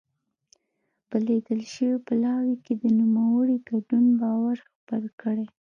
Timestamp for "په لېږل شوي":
1.09-1.97